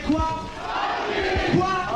[0.00, 0.28] quoi
[1.56, 1.90] Quoi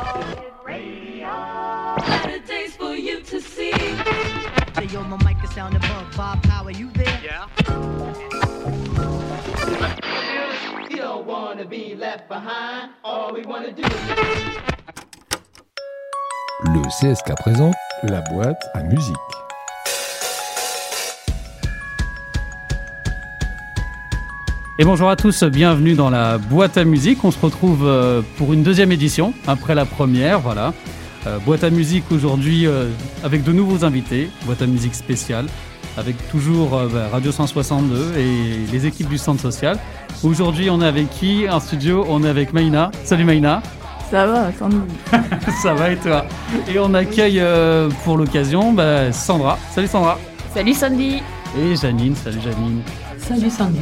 [16.66, 19.44] Le CSK présente la boîte à musique.
[24.77, 27.24] Et bonjour à tous, bienvenue dans la boîte à musique.
[27.24, 30.74] On se retrouve euh, pour une deuxième édition, après la première, voilà.
[31.28, 32.88] Euh, boîte à musique aujourd'hui euh,
[33.23, 35.46] avec de nouveaux invités, boîte à musique spéciale,
[35.96, 39.79] avec toujours euh, bah, Radio 162 et les équipes du centre social.
[40.24, 41.48] Aujourd'hui, on est avec qui?
[41.48, 42.91] En studio, on est avec Maïna.
[43.04, 43.62] Salut Maïna.
[44.10, 44.77] Ça va, Sandy.
[45.62, 46.27] Ça va et toi?
[46.68, 47.41] Et on accueille
[48.02, 49.56] pour l'occasion bah, Sandra.
[49.70, 50.18] Salut Sandra.
[50.52, 51.23] Salut Sandy.
[51.56, 52.16] Et Janine.
[52.16, 52.82] Salut Janine.
[53.18, 53.79] Salut Sandy.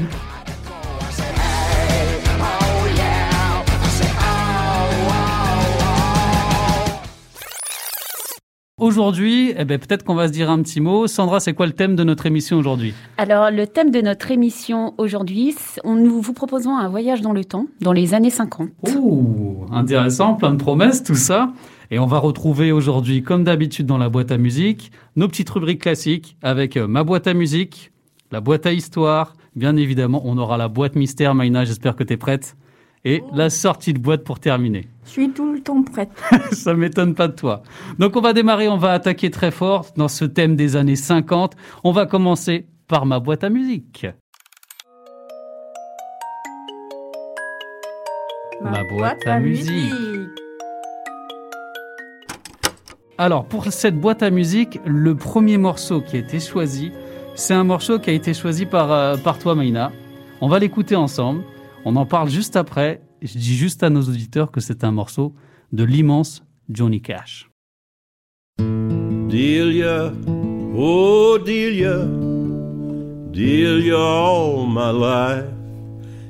[8.92, 11.06] Aujourd'hui, eh ben, peut-être qu'on va se dire un petit mot.
[11.06, 12.92] Sandra, c'est quoi le thème de notre émission aujourd'hui?
[13.16, 17.68] Alors, le thème de notre émission aujourd'hui, nous vous proposons un voyage dans le temps,
[17.80, 18.68] dans les années 50.
[18.94, 21.54] Ouh, intéressant, plein de promesses, tout ça.
[21.90, 25.80] Et on va retrouver aujourd'hui, comme d'habitude dans la boîte à musique, nos petites rubriques
[25.80, 27.92] classiques avec euh, ma boîte à musique,
[28.30, 29.32] la boîte à histoire.
[29.56, 31.34] Bien évidemment, on aura la boîte mystère.
[31.34, 32.56] Maïna, j'espère que tu es prête.
[33.04, 34.86] Et la sortie de boîte pour terminer.
[35.04, 36.10] Je suis tout le temps prête.
[36.52, 37.62] Ça m'étonne pas de toi.
[37.98, 41.56] Donc on va démarrer, on va attaquer très fort dans ce thème des années 50.
[41.82, 44.06] On va commencer par ma boîte à musique.
[48.62, 49.92] Ma boîte à musique.
[53.18, 56.92] Alors, pour cette boîte à musique, le premier morceau qui a été choisi,
[57.34, 59.92] c'est un morceau qui a été choisi par, euh, par toi, Maïna.
[60.40, 61.42] On va l'écouter ensemble.
[61.84, 63.02] On en parle juste après.
[63.22, 65.34] Je dis juste à nos auditeurs que c'est un morceau
[65.72, 67.48] de l'immense Johnny Cash.
[68.58, 70.12] Delia,
[70.76, 72.04] oh Delia,
[73.32, 75.46] Delia all my life.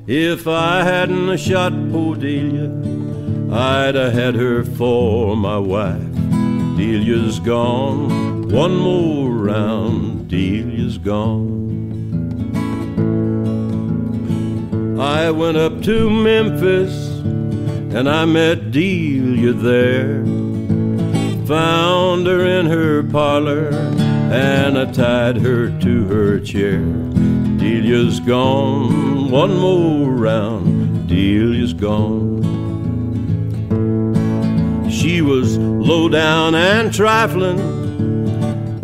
[0.06, 2.70] If I hadn't shot poor Delia,
[3.50, 6.00] I'd have had her for my wife.
[6.76, 11.81] Delia's gone, one more round, Delia's gone.
[15.02, 16.94] I went up to Memphis
[17.92, 20.24] and I met Delia there.
[21.46, 23.70] Found her in her parlor
[24.32, 26.78] and I tied her to her chair.
[27.58, 32.40] Delia's gone, one more round, Delia's gone.
[34.88, 37.58] She was low down and trifling,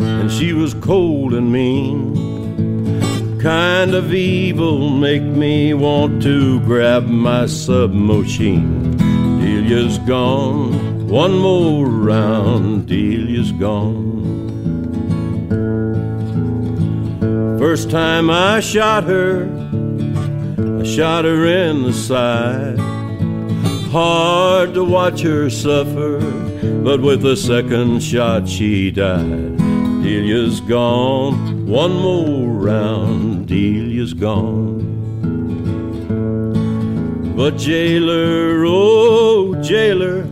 [0.01, 2.18] and she was cold and mean.
[3.39, 8.97] Kind of evil make me want to grab my submachine.
[9.39, 14.09] Delia's gone, one more round, Delia's gone.
[17.57, 19.45] First time I shot her,
[20.81, 22.77] I shot her in the side.
[23.89, 26.19] Hard to watch her suffer,
[26.83, 29.57] but with the second shot she died.
[30.03, 34.97] Delia's gone, one more round, Delia's gone.
[37.37, 40.23] But jailer, oh jailer,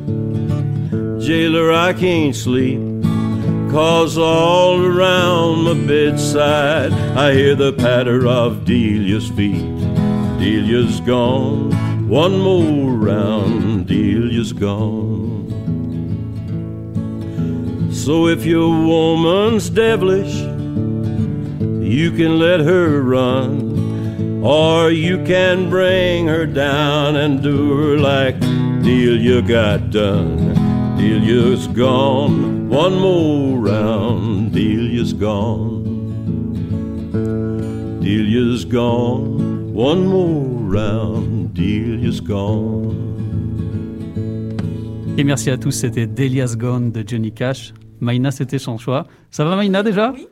[1.21, 2.81] jailer, I can't sleep.
[3.69, 9.77] Cause all around my bedside I hear the patter of Delia's feet.
[10.39, 15.45] Delia's gone, one more round, Delia's gone.
[17.93, 20.56] So if your woman's devilish,
[21.87, 28.39] you can let her run, or you can bring her down and do her like
[28.83, 30.53] Delia got done.
[30.97, 35.85] Delia's gone, one more round, Delia's gone.
[38.01, 42.95] Delia's gone, one more round, Delia's gone.
[45.17, 47.73] Et merci à tous, c'était Delia's Gone de Johnny Cash.
[48.01, 49.07] Maïna, c'était son choix.
[49.31, 50.27] Ça va Maïna déjà Oui.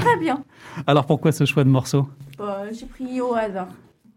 [0.00, 0.44] Très bien.
[0.86, 2.08] Alors pourquoi ce choix de morceau?
[2.38, 3.68] Bah, J'ai pris au hasard.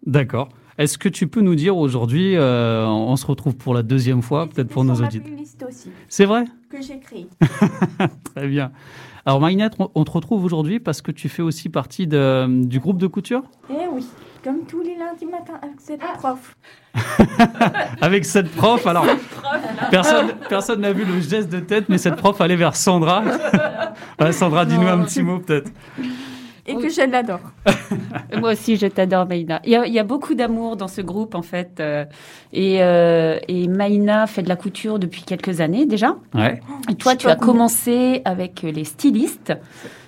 [0.05, 0.49] D'accord.
[0.77, 4.47] Est-ce que tu peux nous dire aujourd'hui, euh, on se retrouve pour la deuxième fois,
[4.47, 6.43] peut-être pour nos auditeurs aussi, C'est vrai?
[6.69, 7.27] Que j'ai créée.
[8.35, 8.71] Très bien.
[9.25, 12.79] Alors Maïna, on- on te retrouve aujourd'hui parce que tu fais aussi partie de- du
[12.79, 13.43] groupe de couture?
[13.69, 14.05] Eh oui,
[14.43, 16.57] comme tous les lundis matins avec cette prof.
[18.01, 19.05] Avec cette prof, alors
[19.91, 23.23] personne personne n'a vu le geste de tête, mais cette prof allait vers Sandra.
[24.31, 25.71] Sandra, dis-nous un petit mot peut-être.
[26.67, 26.83] Et Oui.
[26.83, 27.39] que je l'adore.
[28.39, 29.61] Moi aussi, je t'adore, Maïna.
[29.65, 31.79] Il y, a, il y a beaucoup d'amour dans ce groupe, en fait.
[31.79, 32.05] euh,
[32.53, 36.15] et, euh, et Maïna fait de la couture depuis quelques années déjà.
[36.33, 36.59] Ouais.
[36.89, 39.51] Et toi, tu as commencé avec les stylistes.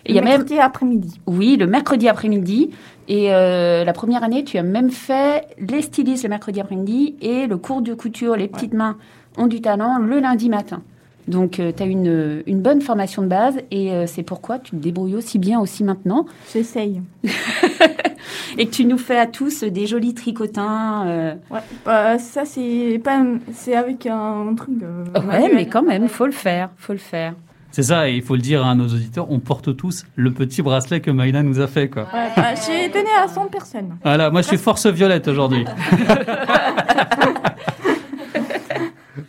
[0.05, 1.21] Et il y a même, Mercredi après-midi.
[1.27, 2.71] oui, le mercredi après-midi.
[3.09, 7.47] Et euh, la première année, tu as même fait les stylistes le mercredi après-midi et
[7.47, 8.97] le cours de couture, les petites mains
[9.37, 10.81] ont du talent, le lundi matin.
[11.27, 14.75] Donc, tu as une, une bonne formation de base et euh, c'est pourquoi tu te
[14.77, 16.25] débrouilles aussi bien aussi maintenant.
[16.53, 17.01] J'essaye.
[18.57, 21.05] Et que tu nous fais à tous des jolis tricotins.
[21.07, 21.59] euh, Ouais.
[21.85, 24.75] Bah, ça, c'est pas, un- c'est avec un truc.
[24.81, 25.51] euh, Ouais, manuel.
[25.55, 27.33] mais quand même, faut le faire, faut le faire.
[27.71, 30.61] C'est ça, et il faut le dire à nos auditeurs, on porte tous le petit
[30.63, 31.89] bracelet que Maïla nous a fait.
[31.89, 32.03] Quoi.
[32.13, 33.97] Ouais, bah, j'ai donné à 100 personnes.
[34.03, 35.65] Voilà, moi je suis force violette aujourd'hui.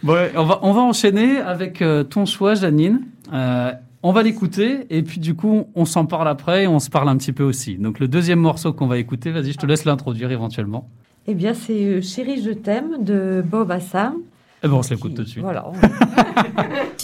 [0.03, 3.03] bon, on, va, on va enchaîner avec euh, ton choix, Janine.
[3.33, 3.73] Euh,
[4.03, 7.09] on va l'écouter et puis du coup, on s'en parle après et on se parle
[7.09, 7.77] un petit peu aussi.
[7.77, 10.89] Donc le deuxième morceau qu'on va écouter, vas-y, je te laisse l'introduire éventuellement.
[11.27, 14.15] Eh bien, c'est euh, Chérie, je t'aime de Bob Assam.
[14.63, 15.43] Et bon, on se l'écoute tout de suite.
[15.43, 15.67] Voilà.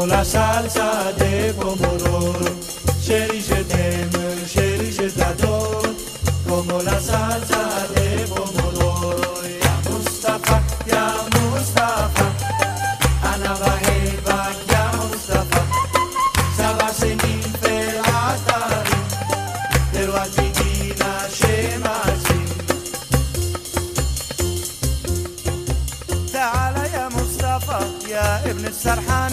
[0.00, 2.40] como la salsa de pomodoro.
[3.06, 5.90] T'aime, chérie, je t'adore,
[6.48, 7.62] como la salsa
[7.94, 9.42] de pomodoro.
[9.62, 12.26] Ya Mustafa, ya Mustafa,
[13.32, 14.38] Ana Baheba,
[14.72, 15.62] ya Mustafa,
[16.56, 18.98] Sabasenin Felatari,
[19.92, 22.40] Derwatigina Shemasi.
[26.32, 27.80] تعال يا مصطفى
[28.10, 29.32] يا ابن السرحان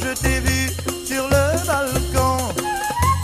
[0.00, 0.70] je t'ai vu
[1.06, 2.36] sur le balcon,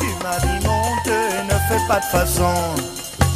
[0.01, 2.55] tu m'as dit monte et ne fais pas de façon.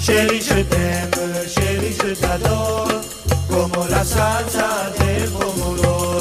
[0.00, 1.10] Chérie, je t'aime,
[1.48, 2.88] chérie, je t'adore,
[3.48, 6.20] como la salsa del pomodoro.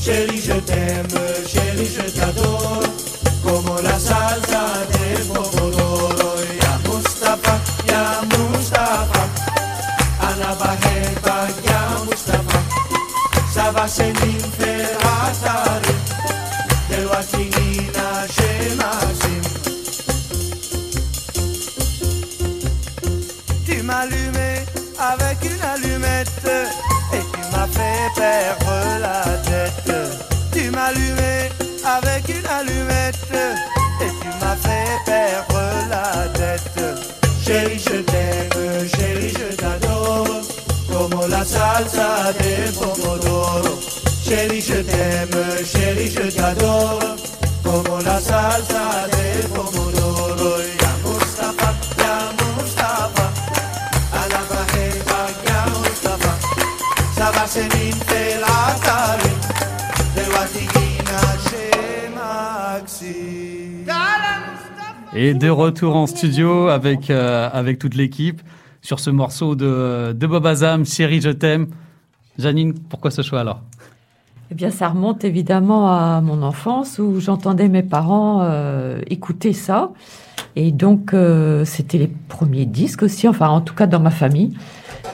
[0.00, 1.08] Chérie, je t'aime,
[1.46, 2.82] chérie, je t'adore,
[41.86, 43.78] salsa de pomodoro.
[44.22, 45.30] Chérie, je t'aime,
[45.64, 47.16] chérie, je t'adore,
[47.62, 50.58] como la salsa de pomodoro.
[50.80, 53.26] Ya Mustafa, ya Mustafa,
[54.12, 56.32] Ana Baheba, ya Mustafa,
[57.16, 59.32] Sabasenin Tel Atari,
[60.16, 63.16] de Watigina Shemaxi.
[65.14, 68.42] Et de retour en studio avec, euh, avec toute l'équipe
[68.86, 71.66] sur ce morceau de, de Bob Azam, Chérie, je t'aime.
[72.38, 73.60] Janine, pourquoi ce choix alors?
[74.52, 79.90] Eh bien, ça remonte évidemment à mon enfance où j'entendais mes parents euh, écouter ça.
[80.54, 84.56] Et donc, euh, c'était les premiers disques aussi, enfin, en tout cas dans ma famille.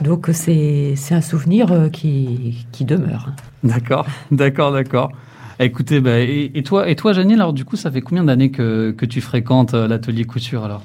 [0.03, 3.31] Donc, c'est c'est un souvenir euh, qui, qui demeure.
[3.65, 5.13] D'accord, d'accord, d'accord.
[5.61, 8.51] Écoutez, bah, et, et toi, et toi, Janine, alors du coup, ça fait combien d'années
[8.51, 10.83] que, que tu fréquentes l'atelier couture alors?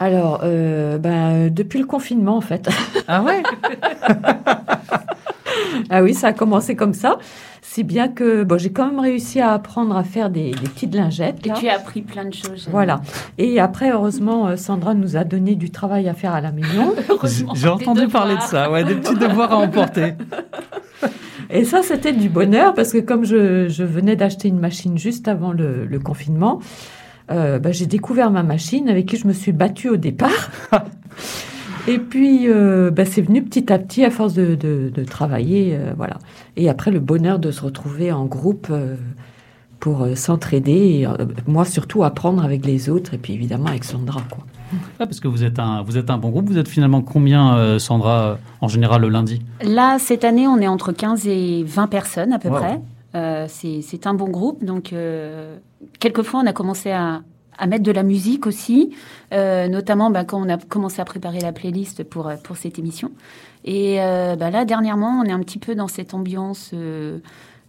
[0.00, 2.68] Alors, euh, ben, depuis le confinement, en fait.
[3.06, 3.42] Ah ouais?
[5.88, 7.18] Ah oui, ça a commencé comme ça.
[7.62, 10.94] Si bien que bon, j'ai quand même réussi à apprendre à faire des, des petites
[10.94, 11.44] lingettes.
[11.46, 12.68] Et tu as appris plein de choses.
[12.70, 13.00] Voilà.
[13.38, 16.94] Et après, heureusement, euh, Sandra nous a donné du travail à faire à la maison.
[17.54, 20.14] J'ai entendu parler de ça, ouais, des petits devoirs à emporter.
[21.50, 25.26] Et ça, c'était du bonheur parce que comme je, je venais d'acheter une machine juste
[25.26, 26.60] avant le, le confinement,
[27.30, 30.50] euh, bah, j'ai découvert ma machine avec qui je me suis battue au départ.
[31.88, 35.74] Et puis, euh, bah, c'est venu petit à petit à force de, de, de travailler,
[35.74, 36.18] euh, voilà.
[36.56, 38.96] Et après, le bonheur de se retrouver en groupe euh,
[39.80, 40.98] pour euh, s'entraider.
[41.00, 41.14] Et, euh,
[41.46, 43.14] moi, surtout, apprendre avec les autres.
[43.14, 44.44] Et puis, évidemment, avec Sandra, quoi.
[45.00, 46.48] Ah, parce que vous êtes, un, vous êtes un bon groupe.
[46.48, 49.42] Vous êtes finalement combien, euh, Sandra, en général le lundi?
[49.64, 52.56] Là, cette année, on est entre 15 et 20 personnes à peu Wow.
[52.56, 52.80] près.
[53.14, 54.64] Euh, c'est un bon groupe.
[54.64, 55.56] Donc, euh,
[55.98, 57.22] quelquefois, on a commencé à,
[57.60, 58.94] à mettre de la musique aussi,
[59.32, 62.78] euh, notamment bah, quand on a commencé à préparer la playlist pour, euh, pour cette
[62.78, 63.12] émission.
[63.64, 66.72] Et euh, bah, là, dernièrement, on est un petit peu dans cette ambiance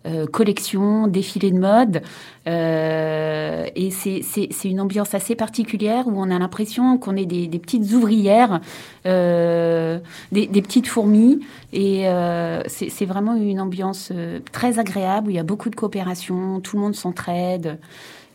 [0.05, 2.01] euh, euh, collection, défilé de mode.
[2.48, 4.22] Euh, et c'est-
[4.65, 8.62] une ambiance assez particulière où on a l'impression qu'on est des, des petites ouvrières,
[9.05, 10.00] euh,
[10.31, 11.39] des, des petites fourmis.
[11.74, 15.75] Et euh, c'est vraiment une ambiance euh, très agréable où il y a beaucoup de
[15.75, 17.79] coopération, tout le monde s'entraide.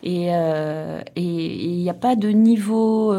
[0.02, 3.12] Et euh, il n'y a pas de niveau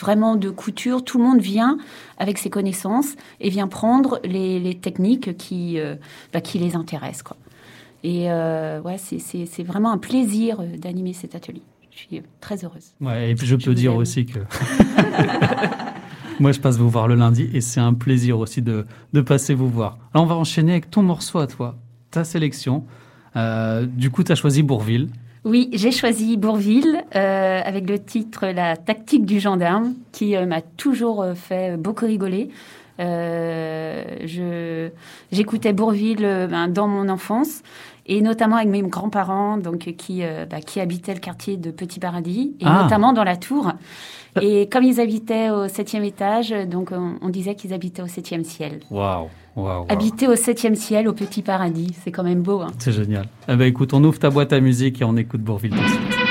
[0.00, 1.04] vraiment de couture.
[1.04, 1.78] Tout le monde vient
[2.18, 5.78] avec ses connaissances et vient prendre les, les techniques qui,
[6.32, 7.22] bah, qui les intéressent.
[7.22, 7.36] Quoi.
[8.04, 11.62] Et euh, ouais, c'est- c'est c'est vraiment un plaisir euh, d'animer cet atelier.
[11.92, 12.92] Je suis euh, très heureuse.
[13.00, 13.98] Ouais, et puis je Je peux dire aime.
[13.98, 14.38] aussi que
[16.40, 19.54] moi je passe vous voir le lundi et c'est un plaisir aussi de, de passer
[19.54, 19.98] vous voir.
[20.14, 21.76] Alors on va enchaîner avec ton morceau à toi,
[22.10, 22.84] ta sélection.
[23.36, 25.08] Euh, du coup, tu as choisi Bourville.
[25.44, 30.60] Oui, j'ai choisi Bourville euh, avec le titre La tactique du gendarme qui euh, m'a
[30.60, 32.50] toujours fait beaucoup rigoler.
[32.98, 34.88] Je
[35.32, 37.62] j'écoutais Bourville ben, dans mon enfance
[38.06, 41.70] et notamment avec mes grands-parents donc euh, qui euh, bah, qui habitaient le quartier de
[41.70, 42.82] Petit Paradis et Ah.
[42.82, 43.72] notamment dans la tour.
[44.40, 48.44] Et comme ils habitaient au septième étage, donc on, on disait qu'ils habitaient au septième
[48.44, 48.80] ciel.
[48.90, 52.62] Waouh, waouh, Habiter au septième ciel, au Petit Paradis, c'est quand même beau.
[52.62, 52.68] Hein.
[52.78, 53.26] C'est génial.
[53.46, 55.86] Eh ben écoute, on ouvre ta boîte à musique et on écoute Bourville tout de
[55.86, 56.21] suite.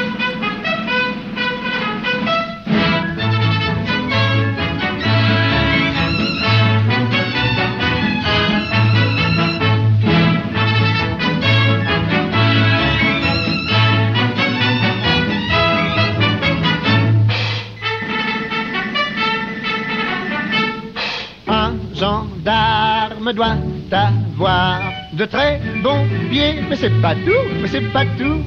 [23.32, 24.82] Gendarme doit avoir
[25.14, 28.42] de très bons pieds, mais c'est pas tout, mais c'est pas tout.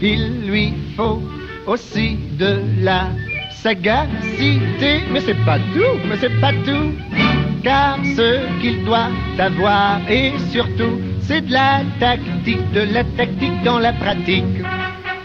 [0.00, 1.22] Il lui faut
[1.66, 3.08] aussi de la
[3.50, 6.92] sagacité, mais c'est pas tout, mais c'est pas tout.
[7.62, 9.08] Car ce qu'il doit
[9.38, 14.44] avoir, et surtout, c'est de la tactique, de la tactique dans la pratique.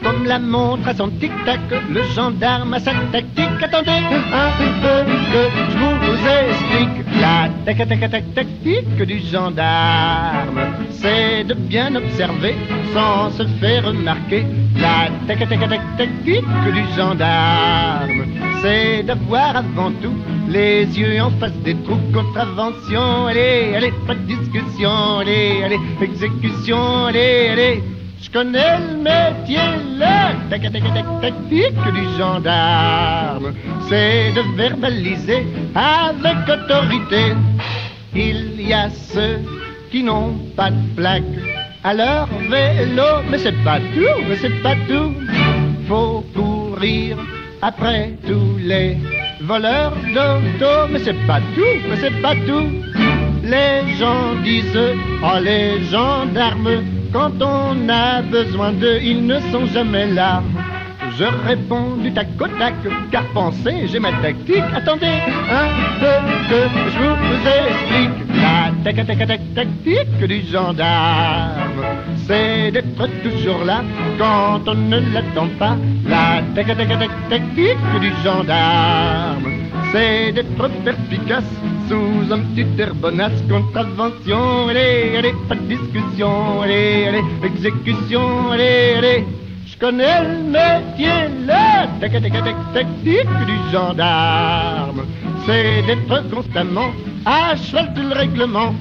[0.04, 3.62] Comme la montre à son tic-tac, le gendarme a sa tactique.
[3.62, 4.50] Attendez un
[4.82, 7.06] peu que je vous explique.
[7.20, 10.60] La tac tac tac tactique du gendarme,
[10.92, 12.56] c'est de bien observer
[12.94, 14.46] sans se faire remarquer.
[14.78, 18.24] La tac tac tac tactique du gendarme,
[18.64, 20.16] c'est d'avoir avant tout
[20.50, 22.00] les yeux en face des trous.
[22.12, 27.84] Contravention, allez, allez, pas de discussion, allez, allez, exécution, allez, allez.
[28.22, 29.58] Je connais le métier,
[29.98, 33.54] la tac tac tac tactique du gendarme,
[33.90, 37.34] c'est de verbaliser avec autorité.
[38.14, 39.40] Il y a ceux
[39.90, 41.24] qui n'ont pas de plaque
[41.84, 45.14] à leur vélo, mais c'est pas tout, mais c'est pas tout.
[45.88, 47.18] Faut courir
[47.64, 48.98] après tous les
[49.42, 52.70] voleurs d'auto, mais c'est pas tout, mais c'est pas tout.
[53.44, 54.78] Les gens disent,
[55.24, 60.42] oh les gendarmes, quand on a besoin d'eux, ils ne sont jamais là.
[61.18, 62.74] Je réponds du tac au tac,
[63.12, 64.64] car pensez, j'ai ma tactique.
[64.74, 65.20] Attendez
[65.52, 65.68] un
[66.00, 66.16] peu
[66.50, 66.60] que
[66.96, 68.18] je vous explique.
[68.42, 71.84] La tac tac tac tactique du gendarme,
[72.26, 73.84] c'est d'être toujours là
[74.18, 75.76] quand on ne l'attend pas.
[76.08, 79.52] La tac tac tac tactique du gendarme,
[79.92, 81.44] c'est d'être perspicace
[81.92, 83.42] sous un petit air bonasse.
[83.50, 89.26] Contravention, allez, allez, pas de discussion, allez, allez, exécution, allez, allez.
[89.66, 92.14] Je connais le métier, la tac
[92.74, 95.02] tactique du gendarme,
[95.46, 96.92] c'est d'être constamment
[97.26, 98.74] à cheval le règlement.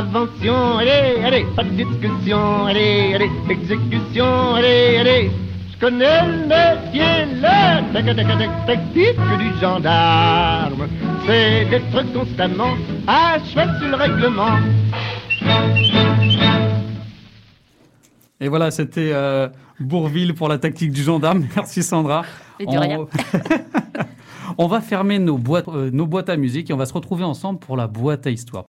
[0.00, 5.30] Contravention, allez, allez, pas de discussion, allez, allez, exécution, allez, allez.
[5.72, 10.88] Je connais le métier, la tac tac tac tactique du gendarme,
[11.26, 12.72] c'est d'être constamment
[13.06, 14.56] à cheval sur le règlement.
[18.40, 21.46] Et voilà, c'était euh, Bourville pour la tactique du gendarme.
[21.56, 22.22] Merci Sandra.
[22.58, 23.06] Et de rien.
[24.56, 27.24] On va fermer nos boîtes, euh, nos boîtes à musique et on va se retrouver
[27.24, 28.64] ensemble pour la boîte à histoire.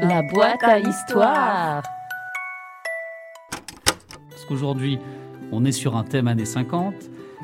[0.00, 1.82] La boîte à histoire.
[4.30, 4.98] Parce qu'aujourd'hui,
[5.52, 6.94] on est sur un thème années 50.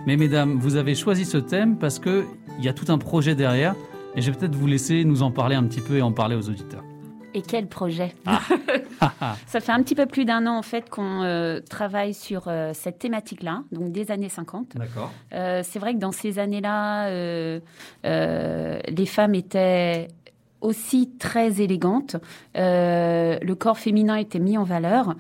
[0.07, 2.25] Mais mesdames, vous avez choisi ce thème parce qu'il
[2.61, 3.75] y a tout un projet derrière.
[4.15, 6.37] Et je vais peut-être vous laisser nous en parler un petit peu et en parler
[6.37, 6.85] aux auditeurs.
[7.35, 8.15] Et quel projet
[9.47, 12.73] Ça fait un petit peu plus d'un an en fait qu'on euh, travaille sur euh,
[12.75, 14.77] cette thématique-là, donc des années 50.
[14.77, 15.13] D'accord.
[15.35, 17.61] Euh, c'est vrai que dans ces années-là, euh,
[18.07, 20.09] euh, les femmes étaient
[20.61, 22.17] aussi très élégantes.
[22.57, 25.15] Euh, le corps féminin était mis en valeur,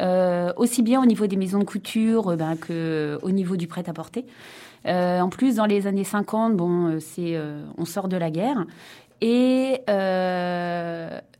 [0.00, 3.66] euh, aussi bien au niveau des maisons de couture euh, ben, que au niveau du
[3.66, 4.24] prêt-à-porter.
[4.86, 7.38] Euh, en plus, dans les années 50, bon, c'est,
[7.76, 8.64] on sort de la guerre.
[9.20, 9.82] Et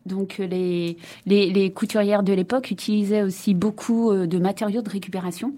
[0.06, 5.54] donc les, les, les couturières de l'époque utilisaient aussi beaucoup de matériaux de récupération,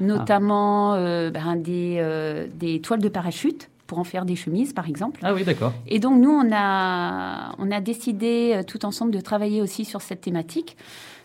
[0.00, 5.18] notamment euh, ben, des, des toiles de parachute pour en faire des chemises, par exemple.
[5.24, 5.72] Ah oui, d'accord.
[5.88, 10.00] Et donc nous, on a, on a décidé euh, tout ensemble de travailler aussi sur
[10.00, 10.76] cette thématique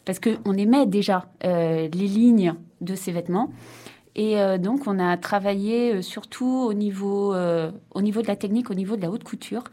[0.04, 3.52] parce qu'on aimait déjà euh, les lignes de ces vêtements.
[4.16, 8.72] Et euh, donc, on a travaillé surtout au niveau, euh, au niveau de la technique,
[8.72, 9.66] au niveau de la haute couture.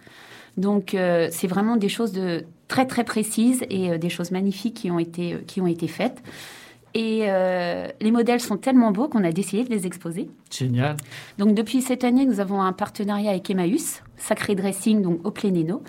[0.59, 0.95] Donc,
[1.31, 5.39] c'est vraiment des choses de très très précises et des choses magnifiques qui ont été,
[5.47, 6.23] qui ont été faites.
[6.95, 10.29] Et euh, les modèles sont tellement beaux qu'on a décidé de les exposer.
[10.51, 10.97] Génial.
[11.39, 15.83] Donc depuis cette année, nous avons un partenariat avec Emmaüs, Sacré Dressing, donc au Plénéno.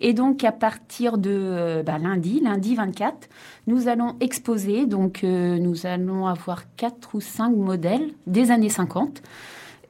[0.00, 3.28] Et donc à partir de euh, bah, lundi, lundi 24,
[3.66, 4.86] nous allons exposer.
[4.86, 9.22] Donc euh, nous allons avoir quatre ou cinq modèles des années 50.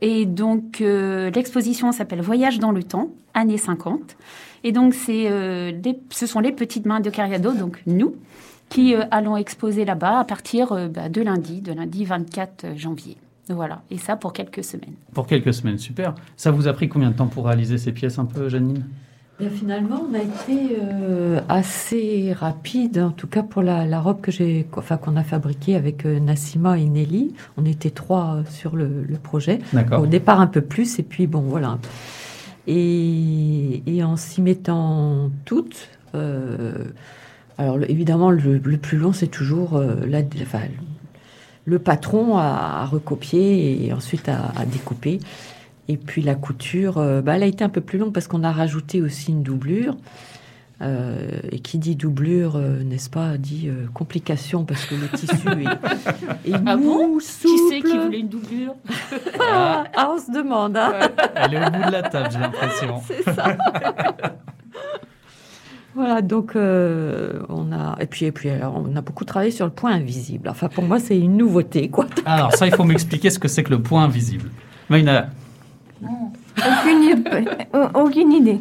[0.00, 4.16] Et donc euh, l'exposition s'appelle Voyage dans le temps, années 50.
[4.62, 5.28] Et donc c'est,
[6.10, 8.14] ce sont les petites mains de Cariado, donc nous,
[8.68, 13.16] qui euh, allons exposer là-bas à partir euh, bah, de lundi, de lundi 24 janvier.
[13.48, 14.94] Voilà, et ça pour quelques semaines.
[15.12, 16.14] Pour quelques semaines, super.
[16.36, 18.84] Ça vous a pris combien de temps pour réaliser ces pièces un peu, Janine?
[19.38, 24.20] Bien, finalement, on a été euh, assez rapide, en tout cas pour la, la robe
[24.20, 27.34] que j'ai, enfin qu'on a fabriquée avec euh, Nassima et Nelly.
[27.56, 29.58] On était trois euh, sur le, le projet.
[29.72, 30.02] D'accord.
[30.02, 31.78] Au départ un peu plus, et puis bon, voilà.
[32.68, 36.84] Et, et en s'y mettant toutes, euh,
[37.58, 40.60] alors évidemment, le, le plus long, c'est toujours euh, la, enfin,
[41.66, 45.20] le patron à, à recopier et ensuite à, à découper.
[45.88, 48.42] Et puis la couture, euh, bah, elle a été un peu plus longue parce qu'on
[48.44, 49.96] a rajouté aussi une doublure.
[50.82, 55.48] Euh, et qui dit doublure, euh, n'est-ce pas, dit euh, complication parce que le tissu
[55.48, 58.04] est, est Ah bon mou, Qui c'est qui souple.
[58.06, 58.74] voulait une doublure
[59.52, 60.76] Ah, ah, on se demande.
[60.76, 60.92] hein.
[61.36, 63.00] Elle est au bout de la table, j'ai l'impression.
[63.06, 63.56] C'est ça.
[65.94, 69.64] voilà, donc euh, on a et puis et puis alors, on a beaucoup travaillé sur
[69.66, 70.48] le point invisible.
[70.48, 72.06] Enfin pour moi c'est une nouveauté quoi.
[72.26, 74.50] Alors ça, il faut m'expliquer ce que c'est que le point invisible.
[74.88, 75.28] Maïna,
[76.56, 77.48] Aucune, idée-
[77.94, 78.60] aucune idée.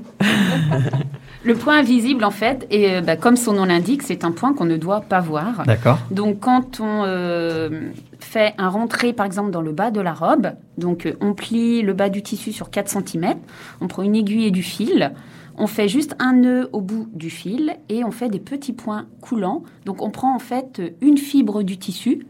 [1.43, 4.53] Le point invisible, en fait, et euh, bah, comme son nom l'indique, c'est un point
[4.53, 5.63] qu'on ne doit pas voir.
[5.65, 5.99] d'accord.
[6.09, 10.51] Donc, quand on euh, fait un rentré, par exemple, dans le bas de la robe,
[10.77, 13.35] donc euh, on plie le bas du tissu sur 4 cm,
[13.81, 15.11] on prend une aiguille et du fil,
[15.57, 19.05] on fait juste un nœud au bout du fil et on fait des petits points
[19.21, 19.63] coulants.
[19.85, 22.25] Donc, on prend en fait une fibre du tissu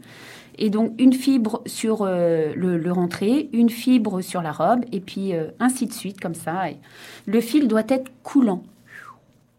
[0.56, 5.00] et donc une fibre sur euh, le, le rentré, une fibre sur la robe et
[5.00, 6.70] puis euh, ainsi de suite, comme ça.
[6.70, 6.76] Et
[7.26, 8.62] le fil doit être coulant.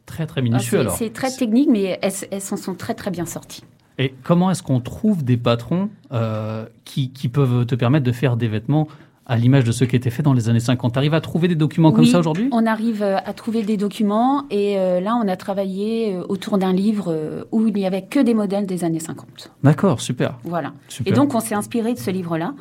[0.06, 0.95] Très très minutieux c'est- alors.
[0.97, 3.63] C'est très technique, mais elles, elles s'en sont très très bien sorties.
[3.97, 8.36] Et comment est-ce qu'on trouve des patrons euh, qui, qui peuvent te permettre de faire
[8.38, 8.88] des vêtements
[9.26, 11.48] à l'image de ceux qui étaient faits dans les années 50 Tu arrives à trouver
[11.48, 12.50] des documents comme ça aujourd'hui?
[12.52, 16.58] On arrive euh, à trouver des documents et euh, là, on a travaillé euh, autour
[16.58, 19.52] d'un livre euh, où il n'y avait que des modèles des années 50.
[19.64, 20.38] D'accord, super.
[20.44, 20.74] Voilà.
[20.88, 21.12] super.
[21.12, 22.54] Et donc, on s'est inspiré de ce livre-là.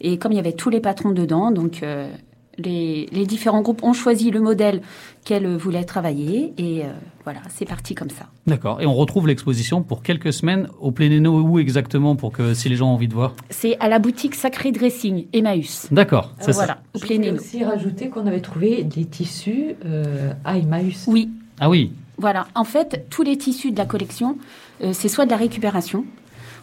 [0.00, 2.08] Et comme il y avait tous les patrons dedans, donc euh,
[2.58, 4.82] les, les différents groupes ont choisi le modèle
[5.24, 6.52] qu'elles voulaient travailler.
[6.58, 6.88] Et euh,
[7.24, 8.26] voilà, c'est parti comme ça.
[8.46, 8.80] D'accord.
[8.80, 12.76] Et on retrouve l'exposition pour quelques semaines au Plénéno où exactement pour que si les
[12.76, 13.34] gens ont envie de voir?
[13.50, 15.86] C'est à la boutique Sacré Dressing, Emmaüs.
[15.92, 16.58] D'accord, c'est ça.
[16.58, 17.36] Voilà, au Je Plénéno.
[17.38, 21.04] aussi rajouter qu'on avait trouvé des tissus euh, à Emmaüs.
[21.06, 24.36] Oui, Ah oui, Voilà, en fait, tous les tissus de la collection,
[24.82, 26.04] euh, c'est soit de la récupération,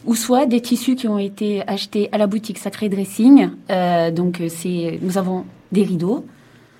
[0.06, 3.50] ou soit des tissus qui ont été achetés à la boutique Sacré Dressing.
[3.72, 6.26] Euh, donc, euh, c'est, nous avons des rideaux.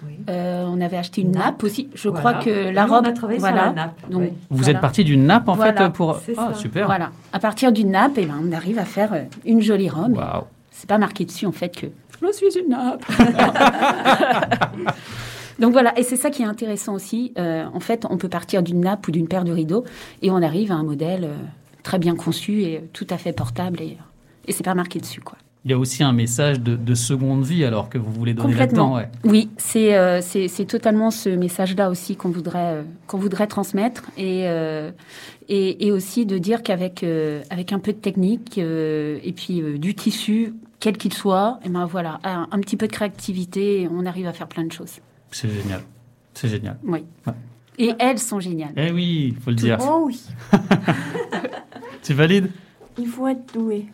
[0.06, 0.18] Oui.
[0.30, 1.44] Euh, on avait acheté une Nappe.
[1.46, 1.90] nappe aussi.
[1.96, 2.32] Je Voilà.
[2.32, 3.06] crois que la nous, robe.
[3.06, 3.58] On a travaillé voilà.
[3.58, 4.10] sur la nappe.
[4.12, 4.30] Donc, oui.
[4.50, 4.72] vous voilà.
[4.74, 6.20] êtes parti d'une nappe en Voilà, fait pour.
[6.38, 6.86] Ah super.
[6.86, 7.12] Voilà.
[7.34, 10.16] À partir d'une nappe, eh ben, on arrive à faire euh, une jolie robe.
[10.18, 10.44] Waouh.
[10.72, 11.88] C'est pas marqué dessus en fait que
[12.22, 13.04] je suis une nappe.
[15.60, 17.32] Donc voilà, et c'est ça qui est intéressant aussi.
[17.38, 19.86] Euh, en fait, on peut partir d'une nappe ou d'une paire de rideaux
[20.22, 21.36] et on arrive à un modèle euh,
[21.84, 23.98] très bien conçu et tout à fait portable et,
[24.48, 25.38] et c'est pas marqué dessus quoi.
[25.66, 28.50] Il y a aussi un message de, de seconde vie alors que vous voulez donner
[28.50, 28.94] Complètement.
[28.94, 29.10] Ouais.
[29.24, 34.48] Oui, c'est euh, c'est totalement ce message-là aussi qu'on voudrait euh, qu'on voudrait transmettre et
[34.48, 34.92] euh,
[35.50, 39.62] et, et aussi de dire qu'avec euh, avec un peu de technique euh, et puis
[39.62, 43.90] euh, du tissu quel qu'il soit, et ben voilà, un, un petit peu de créativité,
[43.92, 45.00] on arrive à faire plein de choses.
[45.32, 45.82] C'est génial.
[46.36, 46.78] C'est génial.
[46.84, 47.04] Oui.
[47.26, 47.34] Ouais.
[47.80, 48.74] Et elles sont géniales.
[48.78, 49.80] Eh oui, il faut le dire.
[49.82, 50.22] Oh oui,
[52.04, 52.52] Tu valides?
[53.00, 53.88] Il faut être doué.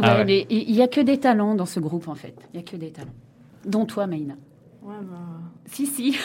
[0.00, 2.34] Ah Ouais, mais Il y a que des talents dans ce groupe en fait.
[2.54, 3.08] Il y a que des talents.
[3.66, 4.34] Dont toi, Maïna.
[4.82, 5.16] Ouais, bah,
[5.66, 6.16] Si, si.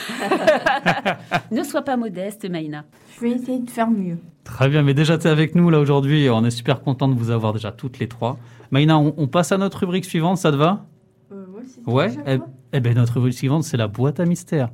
[1.52, 2.86] ne sois pas modeste, Maïna.
[3.16, 4.18] je vais essayer de faire mieux.
[4.46, 7.08] Très bien, mais déjà tu es avec nous là aujourd'hui et on est super content
[7.10, 8.38] de vous avoir déjà toutes les trois.
[8.72, 10.86] Maïna, on, on passe à notre rubrique suivante, ça te va?
[11.32, 12.40] Euh, ouais, c'est Ouais eh,
[12.72, 14.70] eh ben notre rubrique suivante, c'est la boîte à mystère.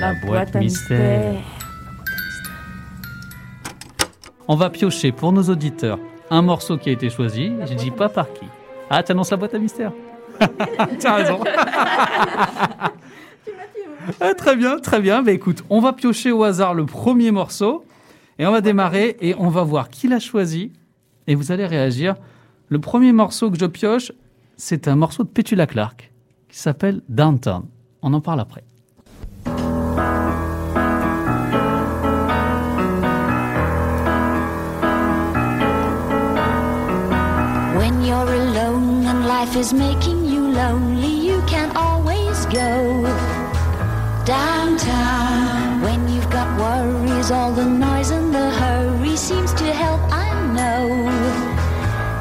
[0.00, 1.42] La boîte à mystère.
[4.50, 5.98] On va piocher pour nos auditeurs
[6.30, 7.52] un morceau qui a été choisi.
[7.66, 8.46] Je dis pas par qui.
[8.88, 9.92] Ah, tu annonces la boîte à mystère
[11.00, 11.40] T'as raison.
[14.20, 15.22] Ah, très bien, très bien.
[15.22, 17.84] Bah, écoute, on va piocher au hasard le premier morceau
[18.38, 20.72] et on va démarrer et on va voir qui l'a choisi
[21.26, 22.14] et vous allez réagir.
[22.70, 24.12] Le premier morceau que je pioche,
[24.56, 26.10] c'est un morceau de Petula Clark
[26.48, 27.66] qui s'appelle Downtown.
[28.00, 28.64] On en parle après.
[38.26, 43.02] You're alone and life is making you lonely, you can always go
[44.24, 45.80] downtown.
[45.82, 50.88] When you've got worries, all the noise and the hurry seems to help, I know.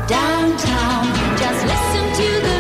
[0.07, 1.05] Downtown,
[1.37, 2.56] just listen to the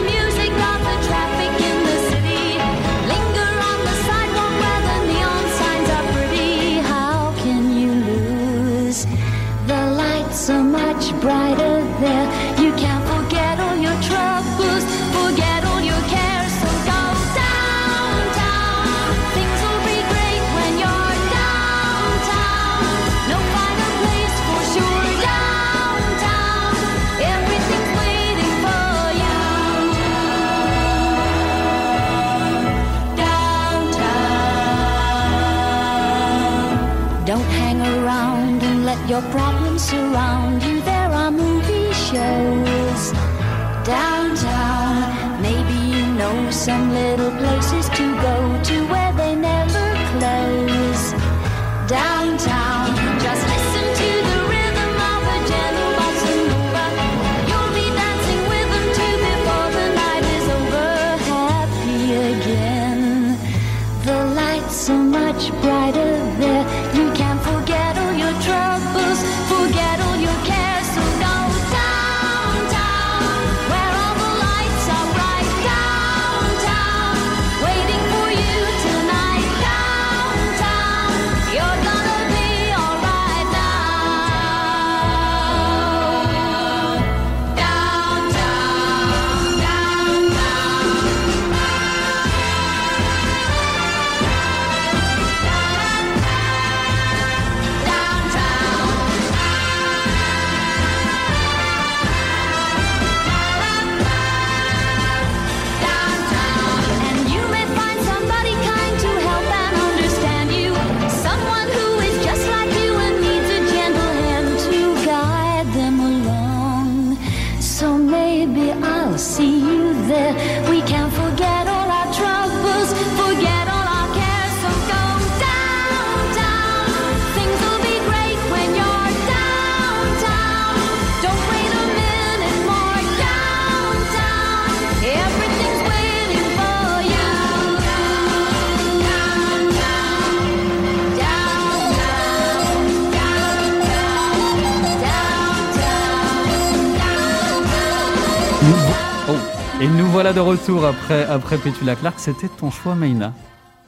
[150.27, 152.19] voilà de retour après, après Petula Clark.
[152.19, 153.33] C'était ton choix, Maïna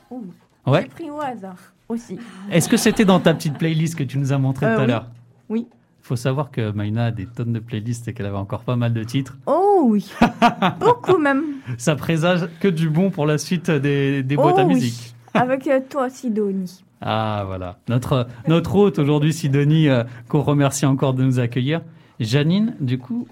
[0.10, 0.23] Oh,
[0.65, 0.84] Ouais.
[0.84, 1.58] J'ai pris au hasard
[1.89, 2.17] aussi.
[2.49, 4.86] Est-ce que c'était dans ta petite playlist que tu nous as montré Euh, tout à
[4.86, 5.08] l'heure?
[5.49, 5.67] Oui.
[5.69, 8.78] Il faut savoir que Maïna a des tonnes de playlists et qu'elle avait encore pas
[8.78, 9.38] mal de titres.
[9.47, 10.10] Oh oui,
[10.80, 11.43] beaucoup même.
[11.78, 14.75] Ça présage que du bon pour la suite des, des boîtes oh à oui.
[14.75, 15.15] musique.
[15.34, 16.86] Avec euh, toi, Sidonie.
[17.02, 21.82] Ah voilà, notre, notre hôte aujourd'hui, Sidonie, euh, qu'on remercie encore de nous accueillir.
[22.21, 23.28] Janine, du coup,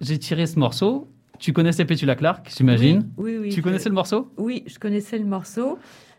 [0.00, 1.08] j'ai tiré ce morceau.
[1.40, 3.38] Tu connaissais Petula Clark, j'imagine Oui, oui.
[3.44, 4.30] oui, Tu je- connaissais le morceau?
[4.36, 5.78] Oui, je connaissais le morceau.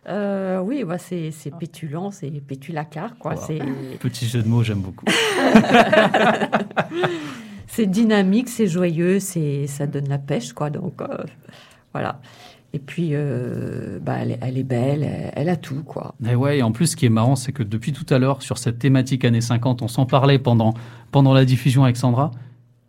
[0.10, 3.36] Euh, oui, bah, c'est pétulant, c'est pétulacar, quoi.
[3.36, 3.42] Wow.
[3.46, 3.60] C'est
[4.00, 5.06] Petit jeu de mots, j'aime beaucoup.
[7.68, 10.70] c'est dynamique, c'est joyeux, ça donne la pêche, quoi.
[10.72, 11.08] Donc euh,
[11.94, 12.20] voilà.
[12.74, 16.16] Et puis, euh, bah, elle, est- elle est belle, elle, elle a tout, quoi.
[16.28, 18.42] Et ouais, et en plus, ce qui est marrant, c'est que depuis tout à l'heure,
[18.42, 20.74] sur cette thématique années 50, on s'en parlait pendant,
[21.12, 22.32] pendant la diffusion avec Sandra,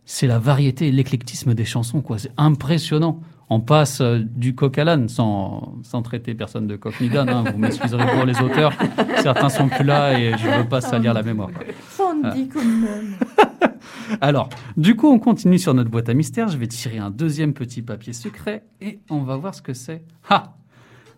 [0.05, 2.17] c'est la variété et l'éclectisme des chansons, quoi.
[2.17, 3.21] C'est impressionnant.
[3.49, 7.29] On passe euh, du coq à l'âne, sans, sans traiter personne de coq ni d'âne.
[7.29, 7.43] hein.
[7.51, 8.73] Vous m'excuserez pour les auteurs.
[9.21, 11.51] Certains sont plus là et je ne veux pas salir la mémoire.
[11.51, 11.63] quoi.
[11.89, 12.33] Ça, on Ah.
[12.51, 13.13] quand même.
[14.21, 16.47] Alors, du coup, on continue sur notre boîte à mystère.
[16.47, 20.03] Je vais tirer un deuxième petit papier secret et on va voir ce que c'est.
[20.29, 20.55] Ah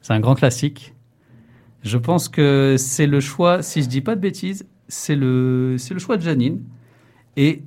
[0.02, 0.93] C'est un grand classique.
[1.84, 5.93] Je pense que c'est le choix, si je dis pas de bêtises, c'est le, c'est
[5.93, 6.63] le choix de Janine.
[7.38, 7.63] Et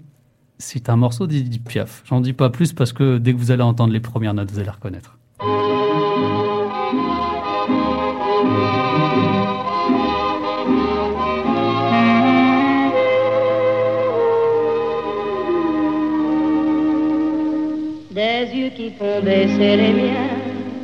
[0.59, 2.03] c'est un morceau d'Edith Piaf.
[2.07, 4.59] J'en dis pas plus parce que dès que vous allez entendre les premières notes, vous
[4.59, 5.17] allez reconnaître.
[18.11, 20.29] Des yeux qui font baisser les miens,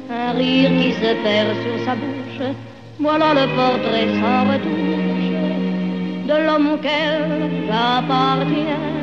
[0.09, 2.55] un rire qui se perd sur sa bouche.
[3.01, 5.25] Voilà le portrait sans retouche
[6.27, 8.94] de l'homme auquel j'appartiens.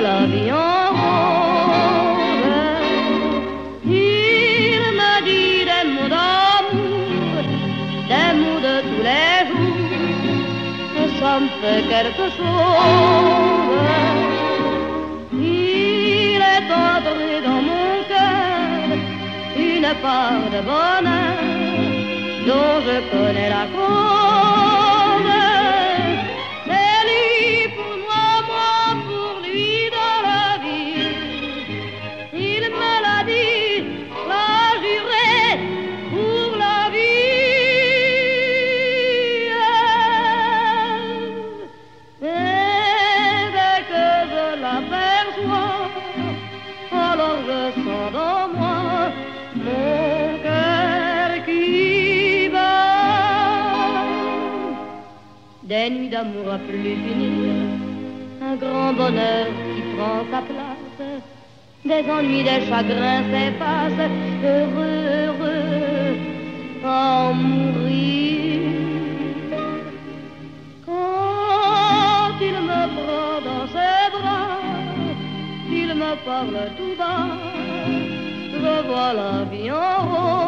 [0.00, 0.56] La vie en.
[3.84, 7.44] Il me dit des mots d'amour,
[8.10, 10.38] des mots de tous les jours,
[11.00, 12.78] et ça me fait quelque chose.
[15.32, 18.88] Il est entré dans mon cœur
[19.56, 21.38] une part de bonheur
[22.46, 24.27] dont je connais la cause.
[56.18, 57.54] D'amour à plus finir,
[58.42, 61.00] un grand bonheur qui prend sa place,
[61.84, 64.10] des ennuis, des chagrins s'effacent,
[64.54, 66.16] heureux, heureux,
[66.84, 68.60] en mourir.
[70.86, 74.58] Quand il me prend dans ses bras,
[75.68, 77.28] qu'il me parle tout bas,
[78.52, 80.47] je vois la vie en rose.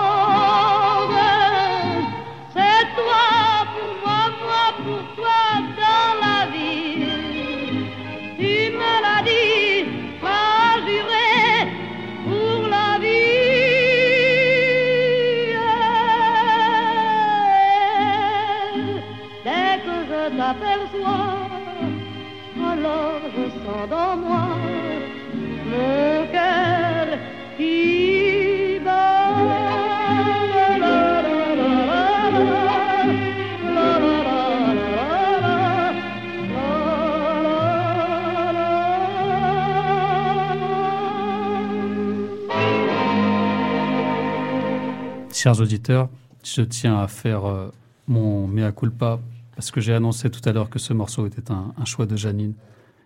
[45.43, 46.07] Chers auditeurs,
[46.43, 47.71] je tiens à faire euh,
[48.07, 49.19] mon mea culpa
[49.55, 52.15] parce que j'ai annoncé tout à l'heure que ce morceau était un, un choix de
[52.15, 52.53] Janine.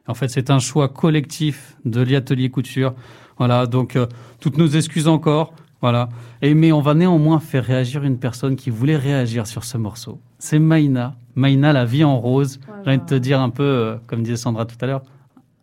[0.06, 2.93] En fait, c'est un choix collectif de l'atelier couture.
[3.38, 4.06] Voilà, donc euh,
[4.41, 5.54] toutes nos excuses encore.
[5.80, 6.10] Voilà.
[6.41, 10.19] Et, mais on va néanmoins faire réagir une personne qui voulait réagir sur ce morceau.
[10.38, 11.15] C'est Maïna.
[11.36, 12.60] Maïna, la vie en rose.
[12.84, 15.04] J'ai envie de te dire un peu, euh, comme disait Sandra tout à l'heure,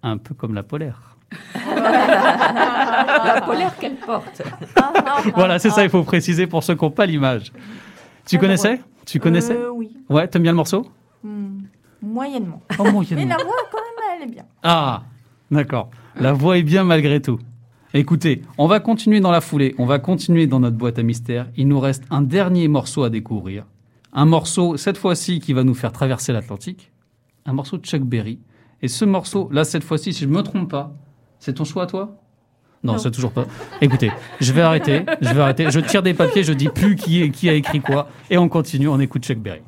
[0.02, 1.18] un peu comme la polaire.
[3.34, 4.42] La polaire qu'elle porte.
[5.34, 7.52] Voilà, c'est ça, il faut préciser pour ceux qui n'ont pas l'image.
[8.26, 10.86] Tu connaissais Tu connaissais Euh, Oui, Ouais, t'aimes bien le morceau
[11.22, 11.60] Hmm,
[12.02, 12.62] moyennement.
[12.78, 13.36] Oh, Mais moyennement.
[13.36, 14.44] la voix, quand même, elle est bien.
[14.62, 15.02] Ah,
[15.50, 15.90] d'accord.
[16.18, 17.38] La voix est bien malgré tout.
[17.94, 21.46] Écoutez, on va continuer dans la foulée, on va continuer dans notre boîte à mystères.
[21.56, 23.64] Il nous reste un dernier morceau à découvrir.
[24.12, 26.90] Un morceau, cette fois-ci, qui va nous faire traverser l'Atlantique.
[27.46, 28.40] Un morceau de Chuck Berry.
[28.82, 30.92] Et ce morceau, là, cette fois-ci, si je ne me trompe pas,
[31.38, 32.16] c'est ton choix, toi?
[32.84, 32.98] Non, Non.
[32.98, 33.44] c'est toujours pas.
[33.80, 35.04] Écoutez, je vais arrêter.
[35.20, 35.70] Je vais arrêter.
[35.70, 38.08] Je tire des papiers, je dis plus qui, est- qui a écrit quoi.
[38.30, 39.60] Et on continue, on écoute Chuck Berry.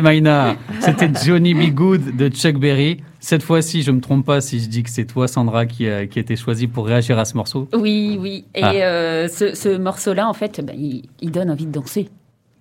[0.00, 1.74] Maïna C'était Johnny B.
[1.74, 3.02] Good de Chuck Berry.
[3.20, 6.06] Cette fois-ci, je me trompe pas si je dis que c'est toi, Sandra, qui a,
[6.06, 7.68] qui a été choisie pour réagir à ce morceau.
[7.74, 8.44] Oui, oui.
[8.54, 8.72] Et Ah.
[8.72, 12.08] euh, ce, ce morceau-là, en fait, bah, il, il donne envie de danser.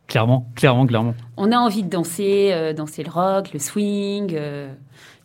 [0.07, 1.15] Clairement, clairement, clairement.
[1.37, 4.33] On a envie de danser, euh, danser le rock, le swing.
[4.35, 4.71] euh,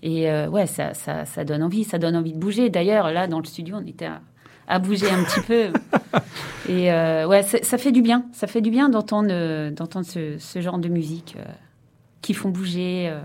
[0.02, 2.70] et euh, ouais, ça, ça, ça donne envie, ça donne envie de bouger.
[2.70, 4.20] D'ailleurs, là, dans le studio, on était à,
[4.68, 5.66] à bouger un petit peu.
[6.68, 8.24] Et euh, ouais, ça fait du bien.
[8.32, 11.44] Ça fait du bien d'entendre, euh, d'entendre ce, ce genre de musique euh,
[12.22, 13.08] qui font bouger.
[13.10, 13.20] euh.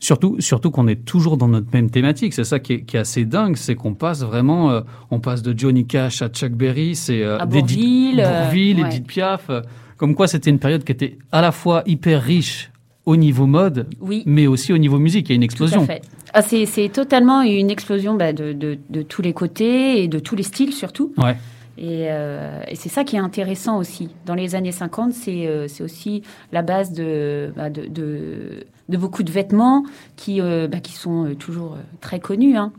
[0.00, 2.34] Surtout, surtout qu'on est toujours dans notre même thématique.
[2.34, 4.80] C'est ça qui est, qui est assez dingue, c'est qu'on passe vraiment, euh,
[5.10, 8.70] on passe de Johnny Cash à Chuck Berry, c'est euh, À d'Edith- Bourvil, euh, ouais.
[8.88, 9.48] Edith Piaf.
[9.48, 9.62] euh,
[9.96, 12.70] comme quoi, c'était une période qui était à la fois hyper riche
[13.06, 14.22] au niveau mode, Oui.
[14.26, 15.28] mais aussi au niveau musique.
[15.28, 15.86] Il y a une explosion.
[16.34, 20.18] Ah, c'est, c'est totalement une explosion bah, de, de, de tous les côtés et de
[20.18, 21.14] tous les styles surtout.
[21.16, 21.36] Ouais.
[21.76, 24.10] Et, euh, et c'est ça qui est intéressant aussi.
[24.26, 28.96] Dans les années 50, c'est, euh, c'est aussi la base de, bah, de, de, de
[28.96, 29.84] beaucoup de vêtements
[30.16, 32.56] qui, euh, bah, qui sont toujours très connus.
[32.56, 32.72] hein.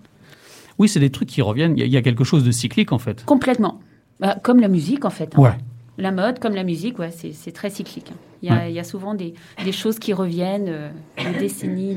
[0.78, 1.78] Oui, c'est des trucs qui reviennent.
[1.78, 3.24] Il y a- il y, a quelque chose de cyclique en fait.
[3.26, 3.80] Complètement.
[4.20, 5.34] Bah, comme la musique en fait.
[5.36, 5.42] hein.
[5.42, 5.58] Ouais.
[5.98, 8.12] La mode, comme la musique, ouais, c'est, très cyclique.
[8.12, 8.18] hein.
[8.44, 8.72] Il y a, Ouais.
[8.72, 10.92] il y a souvent des, des choses qui reviennent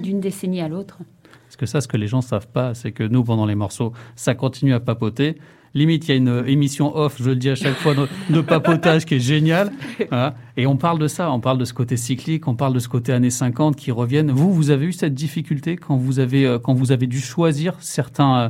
[0.02, 0.98] d'une décennie à l'autre.
[1.46, 3.92] Parce que ça, ce que les gens savent pas, c'est que nous, pendant les morceaux,
[4.16, 5.38] ça continue à papoter.
[5.74, 7.94] Limite, il y a une émission off, je le dis à chaque fois,
[8.30, 9.70] de, papotage qui est génial.
[10.08, 10.34] Voilà.
[10.56, 12.88] Et on parle de ça, on parle de ce côté cyclique, on parle de ce
[12.88, 14.30] côté années 50 qui reviennent.
[14.30, 17.74] Vous, vous avez eu cette difficulté quand vous avez, euh, quand vous avez dû choisir
[17.80, 18.38] certains.
[18.38, 18.48] euh,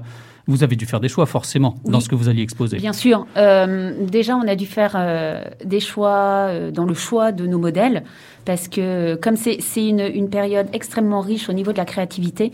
[0.48, 2.78] vous avez dû faire des choix forcément dans ce que vous alliez exposer.
[2.78, 3.26] Bien sûr.
[3.36, 7.58] Euh, déjà, on a dû faire euh, des choix euh, dans le choix de nos
[7.58, 8.02] modèles,
[8.46, 12.50] parce que comme c'est c'est une, une période extrêmement riche au niveau de la créativité,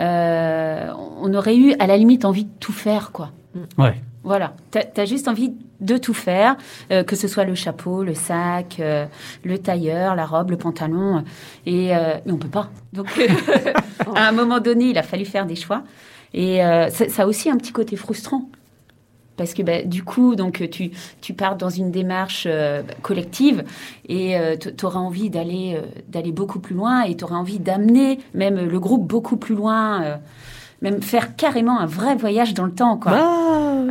[0.00, 0.90] euh,
[1.20, 3.30] on aurait eu à la limite envie de tout faire, quoi.
[3.78, 3.94] Ouais.
[4.24, 6.56] Voilà, tu as, juste envie de tout faire,
[6.90, 9.06] euh, que ce soit le chapeau, le sac, euh,
[9.44, 11.22] le tailleur, la robe, le pantalon,
[11.64, 12.70] et euh, mais on peut pas.
[12.92, 13.06] Donc,
[14.16, 15.84] à un moment donné, il a fallu faire des choix,
[16.34, 18.48] et euh, ça, ça a aussi un petit côté frustrant.
[19.36, 20.90] Parce que bah, du coup, donc tu,
[21.20, 23.64] tu pars dans une démarche euh, collective
[24.08, 28.18] et tu auras envie d'aller euh, d'aller beaucoup plus loin et tu auras envie d'amener
[28.34, 30.16] même le groupe beaucoup plus loin, euh,
[30.90, 32.96] même faire carrément un vrai voyage dans le temps.
[32.96, 33.12] Quoi.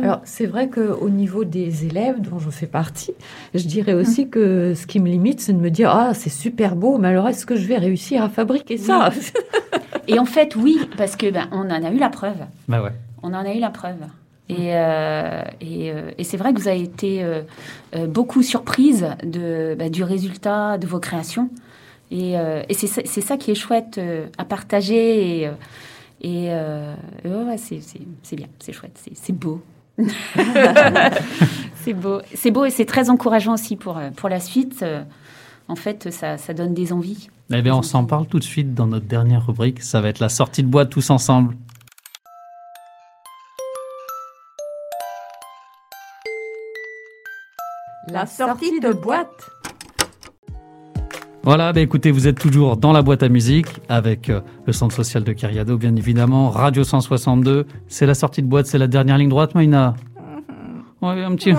[0.02, 3.12] Alors, c'est vrai qu'au niveau des élèves dont je fais partie,
[3.54, 6.76] je dirais aussi que ce qui me limite, c'est de me dire Ah, c'est super
[6.76, 9.10] beau, mais alors est-ce que je vais réussir à fabriquer ça?
[10.08, 12.36] Et en fait, oui, parce que ben, on en a eu la preuve.
[12.68, 12.92] Bah ouais.
[13.22, 13.96] On en a eu la preuve.
[14.48, 17.42] Et, euh, et, euh, et c'est vrai que vous avez été euh,
[17.96, 21.50] euh, beaucoup surprise de, bah, du résultat de vos créations.
[22.12, 25.40] Et, euh, et c'est ça- c'est ça qui est chouette euh, à partager.
[25.40, 25.52] Et, euh,
[26.20, 26.94] et euh,
[27.24, 29.62] ouais, ouais, c'est c'est- c'est bien, c'est chouette, c'est c'est beau.
[31.76, 32.20] c'est beau.
[32.34, 34.80] C'est beau et c'est très encourageant aussi pour, euh, pour la suite.
[34.82, 35.02] Euh,
[35.68, 37.28] En fait, ça, ça donne des envies.
[37.52, 39.82] Eh bien, on s'en parle tout de suite dans notre dernière rubrique.
[39.82, 41.56] Ça va être la sortie de boîte tous ensemble.
[48.08, 49.50] La sortie de boîte.
[51.46, 54.92] Voilà, bah écoutez, vous êtes toujours dans la boîte à musique avec euh, le centre
[54.94, 57.66] social de Cariado, bien évidemment, Radio 162.
[57.86, 59.94] C'est la sortie de boîte, c'est la dernière ligne droite, Maïna.
[61.00, 61.52] Ouais, un petit.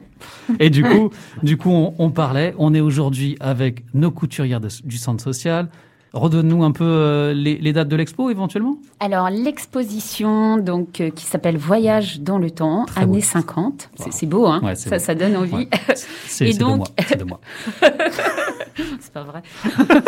[0.60, 1.10] Et du coup,
[1.42, 2.54] du coup, on, on parlait.
[2.58, 5.68] On est aujourd'hui avec nos couturières de- du centre social.
[6.14, 8.76] Redonne-nous un peu euh, les, les dates de l'expo, éventuellement?
[9.00, 13.24] Alors, l'exposition donc euh, qui s'appelle Voyage dans le temps, Très années beau.
[13.24, 13.90] 50.
[13.96, 14.10] C'est Wow.
[14.12, 14.98] C'est beau, hein Ouais, ça, beau.
[14.98, 15.54] ça donne envie.
[15.54, 15.68] Ouais.
[16.26, 16.86] C'est de donc- moi.
[17.08, 17.40] C'est de moi.
[19.00, 19.42] C'est pas vrai.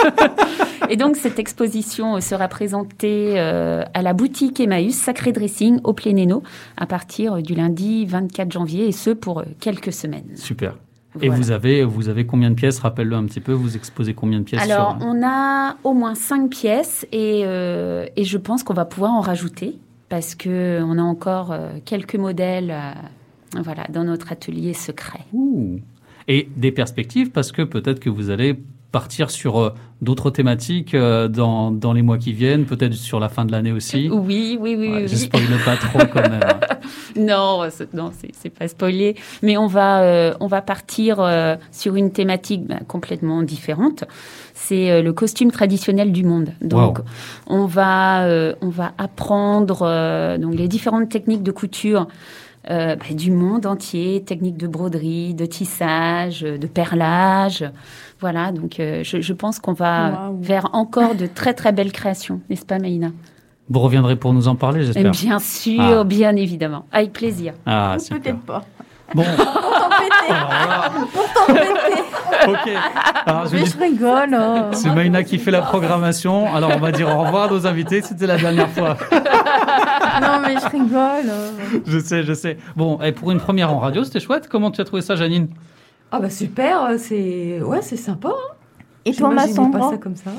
[0.91, 6.43] Et donc, cette exposition sera présentée euh, à la boutique Emmaüs Sacré Dressing au Plénéno
[6.77, 10.37] à partir du lundi 24 janvier et ce pour quelques semaines.
[10.37, 10.77] Super.
[11.23, 12.79] Et vous avez, vous avez combien de pièces?
[12.79, 13.53] Rappelle-le un petit peu.
[13.53, 18.07] Vous exposez combien de pièces Alors, sur- on a au moins cinq pièces et, euh,
[18.17, 22.17] et je pense qu'on va pouvoir en rajouter parce que on a encore euh, quelques
[22.17, 25.21] modèles euh, voilà, dans notre atelier secret.
[25.33, 25.79] Ouh.
[26.29, 28.59] Et des perspectives parce que peut-être que vous allez
[29.01, 29.71] partir sur euh,
[30.01, 33.73] d'autres thématiques euh, dans, dans les mois qui viennent, peut-être sur la fin de l'année
[33.73, 34.09] aussi.
[34.11, 34.89] Oui, oui, oui.
[34.91, 36.41] Ouais, oui, Je spoile pas trop quand même.
[36.43, 36.61] hein.
[37.17, 37.63] Non,
[37.95, 42.67] non, c'est pas spoilé, mais on va euh, on va partir euh, sur une thématique
[42.67, 44.05] bah, complètement différente.
[44.55, 46.51] C'est euh, le costume traditionnel du monde.
[46.61, 47.05] Donc Wow.
[47.49, 52.07] on va euh, on va apprendre euh, donc les différentes techniques de couture.
[52.71, 57.65] Euh, bah, du monde entier, techniques de broderie, de tissage, euh, de perlage,
[58.21, 58.51] voilà.
[58.53, 62.67] Donc, euh, je, je pense qu'on va vers encore de très très belles créations, n'est-ce
[62.67, 63.09] pas, Maïna
[63.71, 65.11] Vous reviendrez pour nous en parler, Et j'espère.
[65.13, 66.05] Bien sûr, Ah.
[66.05, 67.55] bien évidemment, avec plaisir.
[67.67, 68.65] Ah, peut-être pas.
[69.15, 69.23] Bon,
[70.29, 70.91] là,
[71.47, 71.95] T'embêter.
[72.49, 72.71] ok.
[73.27, 74.37] Alors, je Mais dis- je rigole.
[74.39, 74.69] oh.
[74.73, 76.53] c'est Maïna qui fait la programmation.
[76.53, 78.03] Alors, on va dire au revoir à nos invités.
[78.03, 78.97] C'était la dernière fois.
[80.21, 81.33] Non, mais je rigole.
[81.33, 81.79] oh.
[81.87, 82.57] Je sais, je sais.
[82.77, 84.49] Bon, et pour une première en radio, c'était chouette.
[84.49, 85.49] Comment tu as trouvé ça, Janine?
[86.13, 88.29] Ah bah super, c'est ouais, c'est sympa.
[88.29, 88.55] hein.
[89.05, 90.31] Et toi, ma J'imaginais pas ça comme ça.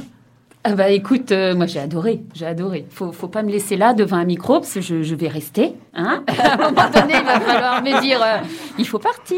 [0.63, 2.85] Ah bah écoute, euh, moi j'ai adoré, j'ai adoré.
[2.89, 5.75] Faut, faut pas me laisser là devant un micro parce que je, je vais rester.
[5.93, 8.37] Hein à un moment donné, il va falloir me dire, euh,
[8.77, 9.37] il faut partir.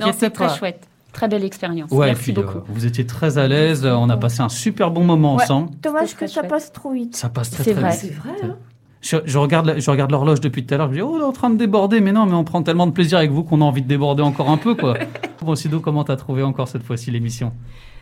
[0.00, 1.90] Non, c'est très chouette, très belle expérience.
[1.90, 2.58] Ouais, et Merci puis, euh, beaucoup.
[2.68, 3.84] vous étiez très à l'aise.
[3.84, 5.42] On a passé un super bon moment Ouais.
[5.44, 5.70] ensemble.
[5.82, 6.50] Dommage que ça chouette.
[6.50, 7.16] passe trop vite?
[7.16, 7.90] Ça passe très C'est très vrai.
[7.90, 8.00] vite.
[8.00, 8.38] C'est vrai.
[8.44, 8.56] hein.
[9.02, 10.88] Je, je regarde, je regarde l'horloge depuis tout à l'heure.
[10.88, 12.00] Je dis, oh, on est en train de déborder.
[12.00, 14.22] Mais non, mais on prend tellement de plaisir avec vous qu'on a envie de déborder
[14.22, 14.94] encore un peu, quoi.
[15.42, 17.52] bon, Sido, comment t'as trouvé encore cette fois-ci l'émission?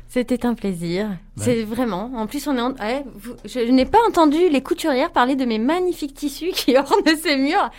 [0.09, 1.07] C'était un plaisir.
[1.37, 2.11] C'est vraiment.
[2.17, 2.61] En plus, on est.
[2.61, 6.51] en- ouais, vous- je, je n'ai pas entendu les couturières parler de mes magnifiques tissus
[6.53, 7.71] qui ornent ces murs.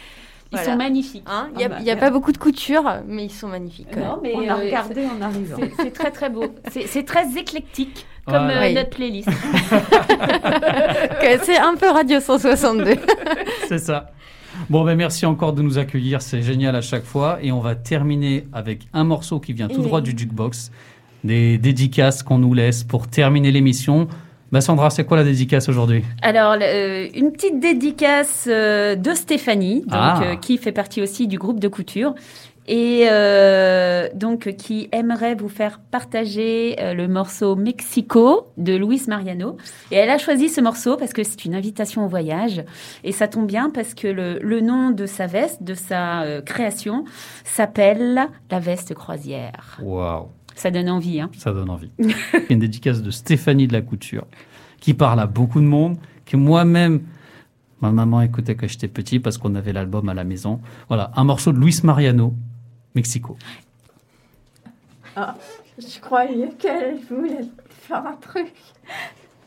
[0.54, 0.72] Ils Voilà.
[0.72, 1.24] sont magnifiques.
[1.28, 2.00] Hein, Il n'y a, Ah bah, a merde.
[2.00, 3.96] pas beaucoup de couture, mais ils sont magnifiques.
[3.96, 5.58] Non, mais On a euh, regardé en arrivant.
[5.80, 6.44] c'est- très très beau.
[6.88, 8.62] C'est très éclectique comme Voilà.
[8.62, 8.74] euh, Oui.
[8.74, 9.30] notre playlist.
[11.44, 12.96] C'est un peu Radio 162.
[13.68, 14.12] C'est ça.
[14.70, 16.22] Bon, ben merci encore de nous accueillir.
[16.22, 17.40] C'est génial à chaque fois.
[17.42, 20.72] Et on va terminer avec un morceau qui vient tout droit du jukebox.
[21.24, 24.08] Des dédicaces qu'on nous laisse pour terminer l'émission.
[24.52, 26.04] Bah, Sandra, c'est quoi la dédicace aujourd'hui?
[26.22, 30.22] Alors, euh, une petite dédicace euh, de Stéphanie, donc, Ah.
[30.24, 32.14] euh, qui fait partie aussi du groupe de couture.
[32.68, 39.58] Et euh, donc, qui aimerait vous faire partager euh, le morceau Mexico de Luis Mariano.
[39.90, 42.64] Et elle a choisi ce morceau parce que c'est une invitation au voyage.
[43.04, 46.42] Et ça tombe bien parce que le, le nom de sa veste, de sa euh,
[46.42, 47.06] création,
[47.44, 49.80] s'appelle la veste croisière.
[49.82, 51.92] Waouh Ça donne envie, hein Ça donne envie.
[52.50, 54.26] une dédicace de Stéphanie de la Couture,
[54.80, 57.02] qui parle à beaucoup de monde, que moi-même,
[57.82, 60.62] ma maman écoutait quand j'étais petit parce qu'on avait l'album à la maison.
[60.88, 62.36] Voilà, un morceau de Luis Mariano,
[62.96, 63.38] Mexico.
[65.78, 68.54] Je croyais qu'elle voulait faire un truc.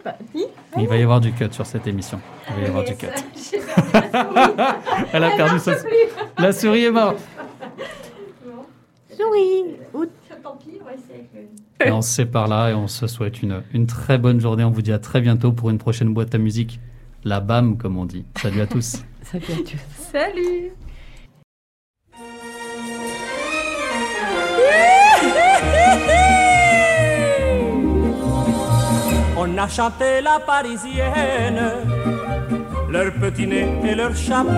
[0.04, 0.44] Bah, dis.
[0.76, 2.20] Il va y avoir du cut sur cette émission.
[2.50, 3.06] Il va y avoir du cut.
[5.12, 5.72] Elle a perdu sa...
[6.38, 7.18] La souris est morte.
[9.10, 9.76] Souris.
[10.42, 10.78] Tant pis,
[11.80, 14.64] Et on se sépare là et on se souhaite une, une très bonne journée.
[14.64, 16.80] On vous dit à très bientôt pour une prochaine boîte à musique.
[17.24, 18.26] La BAM, comme on dit.
[18.42, 19.02] Salut à tous.
[19.22, 19.78] Salut à tous.
[20.12, 20.72] Salut
[29.64, 31.62] a chanté la parisienne,
[32.90, 34.50] leur petit nez et leur chapeau.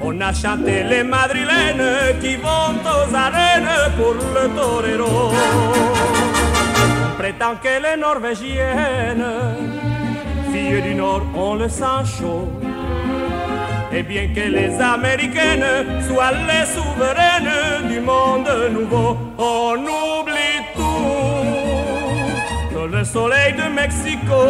[0.00, 5.32] On a chanté les madrilènes qui vont aux arènes pour le torero.
[7.18, 9.30] Prétend que les norvégiennes,
[10.50, 12.48] filles du Nord, ont le sang chaud.
[13.92, 15.68] Et bien que les américaines
[16.06, 20.19] soient les souveraines du monde nouveau, on tout.
[20.19, 20.19] Dans
[23.00, 24.40] le soleil de Mexico,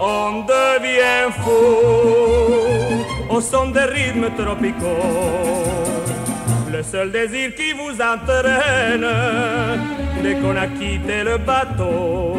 [0.00, 1.66] on devient fou
[3.28, 5.64] au son des rythmes tropicaux.
[6.70, 9.10] Le seul désir qui vous entraîne
[10.22, 12.38] dès qu'on a quitté le bateau,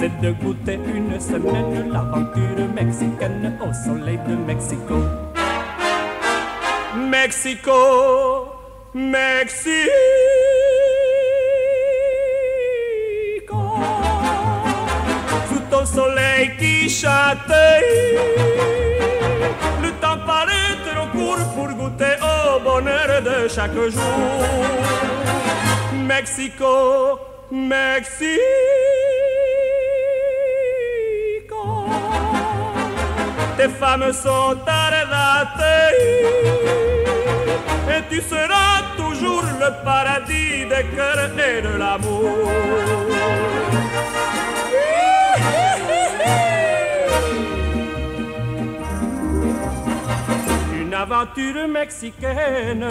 [0.00, 4.96] c'est de goûter une semaine l'aventure mexicaine au soleil de Mexico.
[6.96, 8.48] Mexico,
[8.94, 9.92] Mexico,
[15.86, 18.18] soleil qui châtaille,
[19.82, 24.56] le temps paraît trop court pour goûter au bonheur de chaque jour.
[25.94, 27.18] Mexico,
[27.50, 28.36] Mexico.
[33.56, 35.96] Tes femmes sont arrêtées
[37.94, 42.50] et tu seras toujours le paradis des cœurs et de l'amour.
[50.80, 52.88] Une aventure mexicaine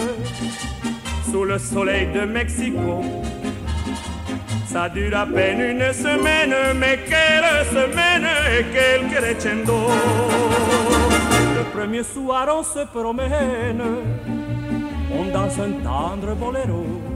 [1.32, 3.04] sous le soleil de Mexico.
[4.68, 8.28] Ça dure à peine une semaine, mais quelle semaine
[8.58, 9.90] et quel crescendo.
[11.58, 13.84] Le premier soir on se promène,
[15.18, 17.15] on danse un tendre boléro.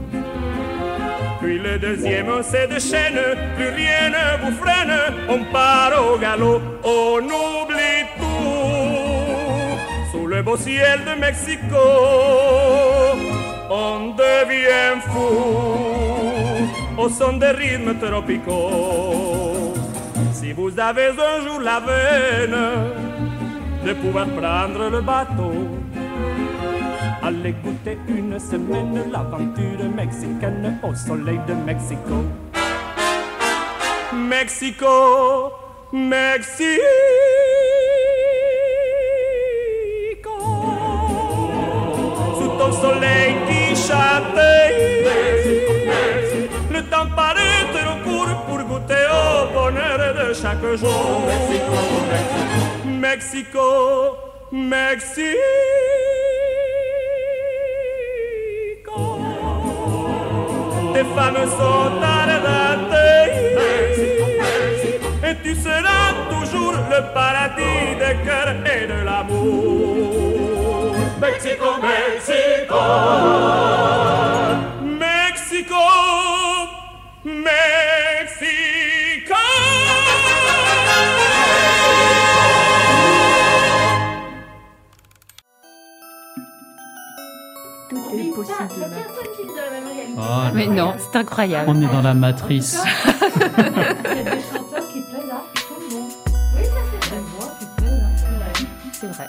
[1.40, 3.18] Puis le deuxième on se déchaîne,
[3.56, 4.92] plus rien ne vous freine,
[5.28, 9.78] on part au galop, on oublie tout.
[10.12, 11.76] Sous le beau ciel de Mexico,
[13.70, 15.80] on devient fou
[16.98, 19.74] au son des rythmes tropicaux.
[20.34, 22.58] Si vous avez un jour la veine
[23.86, 25.68] de pouvoir prendre le bateau,
[27.30, 32.16] allez goûter une semaine l'aventure mexicaine au soleil de Mexico.
[34.12, 35.52] Mexico,
[35.92, 36.80] Mexico.
[42.38, 45.04] Sous ton soleil qui châtaille,
[46.74, 51.22] le temps paraît trop court pour goûter au bonheur de chaque jour.
[52.86, 53.68] Mexico,
[54.52, 55.89] Mexico.
[61.00, 63.32] Tes femmes sont arrêtées
[65.24, 70.94] et tu seras toujours le paradis des cœurs et de l'amour.
[71.18, 72.82] Mexico, Mexico,
[74.84, 75.84] Mexico,
[77.24, 77.79] Mexico.
[88.44, 88.90] Tout est possible.
[88.90, 90.16] personne qui vit dans la même réalité.
[90.16, 91.64] Oh là Mais non, c'est incroyable.
[91.68, 92.78] On est dans la matrice.
[93.36, 96.10] Il y a des chanteurs qui plaisent à tout le monde.
[96.56, 97.16] Oui, ça c'est vrai.
[97.16, 98.68] Des voix qui plaisent à tout le monde.
[98.92, 99.28] C'est vrai.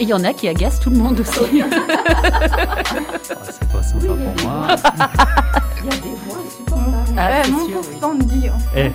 [0.00, 1.62] Et il y en a qui agacent tout le monde aussi.
[2.94, 4.66] Ah, c'est pas sympa pour moi.
[5.84, 6.96] Il y a des voix insupportables.
[7.16, 7.98] Ah, Ouais, c'est mon sûr, pauvre oui.
[8.00, 8.92] Sandy, on Eh.